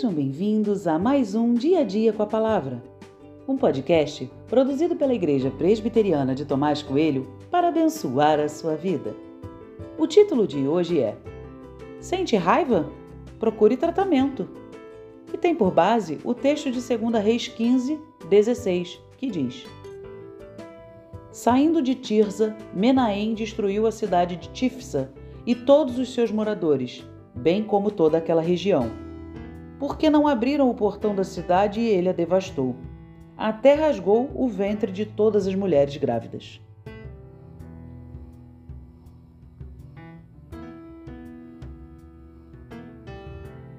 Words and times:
Sejam 0.00 0.14
bem-vindos 0.14 0.86
a 0.86 0.98
mais 0.98 1.34
um 1.34 1.52
Dia 1.52 1.80
a 1.80 1.84
Dia 1.84 2.10
com 2.10 2.22
a 2.22 2.26
Palavra, 2.26 2.82
um 3.46 3.54
podcast 3.54 4.30
produzido 4.48 4.96
pela 4.96 5.12
Igreja 5.12 5.50
Presbiteriana 5.50 6.34
de 6.34 6.46
Tomás 6.46 6.82
Coelho 6.82 7.28
para 7.50 7.68
abençoar 7.68 8.40
a 8.40 8.48
sua 8.48 8.76
vida. 8.76 9.14
O 9.98 10.06
título 10.06 10.46
de 10.46 10.66
hoje 10.66 11.00
é 11.00 11.18
Sente 12.00 12.34
raiva? 12.34 12.90
Procure 13.38 13.76
tratamento. 13.76 14.48
E 15.34 15.36
tem 15.36 15.54
por 15.54 15.70
base 15.70 16.18
o 16.24 16.32
texto 16.32 16.70
de 16.70 16.80
2 16.80 17.22
Reis 17.22 17.48
15, 17.48 18.00
16, 18.30 18.98
que 19.18 19.26
diz: 19.26 19.66
Saindo 21.30 21.82
de 21.82 21.94
Tirza, 21.94 22.56
Menahem 22.72 23.34
destruiu 23.34 23.86
a 23.86 23.92
cidade 23.92 24.36
de 24.36 24.48
Tifsa 24.48 25.12
e 25.44 25.54
todos 25.54 25.98
os 25.98 26.14
seus 26.14 26.30
moradores, 26.30 27.06
bem 27.34 27.62
como 27.62 27.90
toda 27.90 28.16
aquela 28.16 28.40
região. 28.40 29.09
Porque 29.80 30.10
não 30.10 30.28
abriram 30.28 30.68
o 30.68 30.74
portão 30.74 31.14
da 31.14 31.24
cidade 31.24 31.80
e 31.80 31.88
ele 31.88 32.10
a 32.10 32.12
devastou. 32.12 32.76
Até 33.34 33.72
rasgou 33.72 34.30
o 34.34 34.46
ventre 34.46 34.92
de 34.92 35.06
todas 35.06 35.46
as 35.46 35.54
mulheres 35.54 35.96
grávidas. 35.96 36.60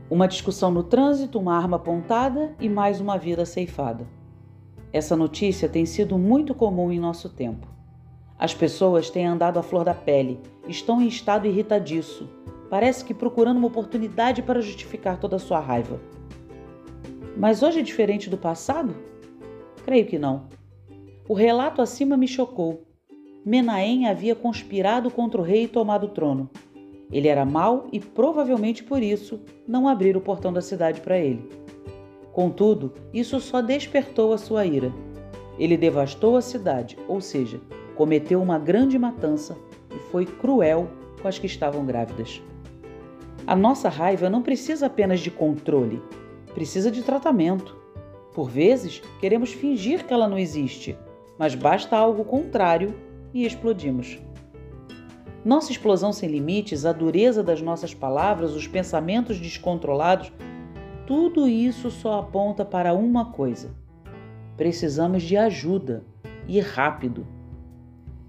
Uma 0.10 0.28
discussão 0.28 0.72
no 0.72 0.82
trânsito, 0.82 1.38
uma 1.38 1.56
arma 1.56 1.78
apontada 1.78 2.54
e 2.60 2.68
mais 2.68 3.00
uma 3.00 3.16
vida 3.16 3.46
ceifada. 3.46 4.08
Essa 4.92 5.16
notícia 5.16 5.70
tem 5.70 5.86
sido 5.86 6.18
muito 6.18 6.56
comum 6.56 6.92
em 6.92 7.00
nosso 7.00 7.30
tempo. 7.30 7.68
As 8.40 8.56
pessoas 8.56 9.12
têm 9.12 9.28
andado 9.28 9.60
à 9.60 9.62
flor 9.62 9.86
da 9.86 9.94
pele, 9.94 10.40
estão 10.68 11.00
em 11.00 11.08
estado 11.08 11.46
irritadiço, 11.46 12.28
parece 12.72 13.04
que 13.04 13.14
procurando 13.14 13.58
uma 13.58 13.68
oportunidade 13.68 14.42
para 14.42 14.62
justificar 14.62 15.20
toda 15.20 15.36
a 15.36 15.40
sua 15.40 15.60
raiva. 15.60 16.00
Mas 17.36 17.62
hoje 17.62 17.82
é 17.82 17.84
diferente 17.84 18.30
do 18.30 18.38
passado? 18.38 18.96
Creio 19.84 20.06
que 20.06 20.18
não. 20.18 20.48
O 21.28 21.34
relato 21.34 21.82
acima 21.82 22.16
me 22.16 22.30
chocou. 22.30 22.86
Menahem 23.46 24.08
havia 24.08 24.34
conspirado 24.34 25.12
contra 25.12 25.42
o 25.42 25.44
rei 25.44 25.64
e 25.64 25.68
tomado 25.68 26.06
o 26.06 26.10
trono. 26.12 26.50
Ele 27.12 27.28
era 27.28 27.44
mau 27.44 27.90
e 27.92 28.00
provavelmente 28.00 28.86
por 28.86 29.04
isso 29.04 29.42
não 29.68 29.86
abriram 29.86 30.22
o 30.22 30.24
portão 30.24 30.54
da 30.54 30.62
cidade 30.62 31.02
para 31.02 31.18
ele. 31.20 31.50
Contudo, 32.32 32.94
isso 33.14 33.38
só 33.42 33.62
despertou 33.62 34.32
a 34.32 34.38
sua 34.38 34.66
ira. 34.66 34.94
Ele 35.60 35.76
devastou 35.76 36.38
a 36.38 36.42
cidade, 36.42 36.98
ou 37.06 37.20
seja, 37.20 37.60
cometeu 37.98 38.42
uma 38.42 38.58
grande 38.58 38.98
matança 38.98 39.58
e 39.94 40.00
foi 40.10 40.26
cruel 40.26 40.88
com 41.22 41.28
as 41.28 41.38
que 41.38 41.48
estavam 41.48 41.86
grávidas. 41.86 42.42
A 43.48 43.56
nossa 43.56 43.90
raiva 43.90 44.30
não 44.30 44.42
precisa 44.42 44.86
apenas 44.86 45.20
de 45.20 45.32
controle, 45.32 46.02
precisa 46.54 46.92
de 46.92 47.04
tratamento. 47.04 47.76
Por 48.34 48.50
vezes, 48.50 49.02
queremos 49.20 49.52
fingir 49.52 50.06
que 50.06 50.14
ela 50.14 50.28
não 50.28 50.38
existe, 50.38 50.98
mas 51.38 51.56
basta 51.56 51.98
algo 51.98 52.24
contrário 52.24 52.96
e 53.34 53.46
explodimos. 53.46 54.20
Nossa 55.44 55.72
explosão 55.72 56.14
sem 56.14 56.30
limites, 56.30 56.86
a 56.86 56.92
dureza 56.92 57.44
das 57.44 57.62
nossas 57.62 57.94
palavras, 57.94 58.54
os 58.54 58.68
pensamentos 58.68 59.40
descontrolados 59.40 60.32
tudo 61.12 61.46
isso 61.46 61.92
só 61.92 62.20
aponta 62.20 62.64
para 62.64 62.94
uma 62.94 63.34
coisa: 63.34 63.76
precisamos 64.56 65.24
de 65.24 65.36
ajuda 65.36 66.06
e 66.48 66.58
rápido. 66.62 67.28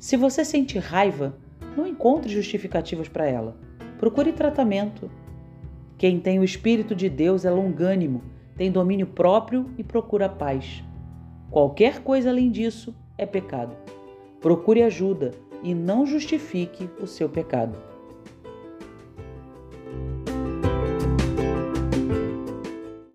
Se 0.00 0.16
você 0.16 0.44
sente 0.44 0.80
raiva, 0.80 1.38
não 1.76 1.86
encontre 1.86 2.32
justificativas 2.32 3.08
para 3.08 3.24
ela. 3.24 3.56
Procure 4.02 4.32
tratamento. 4.32 5.08
Quem 5.96 6.18
tem 6.18 6.40
o 6.40 6.42
Espírito 6.42 6.92
de 6.92 7.08
Deus 7.08 7.44
é 7.44 7.50
longânimo, 7.52 8.20
tem 8.56 8.68
domínio 8.68 9.06
próprio 9.06 9.70
e 9.78 9.84
procura 9.84 10.28
paz. 10.28 10.82
Qualquer 11.48 12.02
coisa 12.02 12.28
além 12.28 12.50
disso 12.50 12.92
é 13.16 13.24
pecado. 13.24 13.76
Procure 14.40 14.82
ajuda 14.82 15.30
e 15.62 15.72
não 15.72 16.04
justifique 16.04 16.90
o 17.00 17.06
seu 17.06 17.28
pecado. 17.28 17.78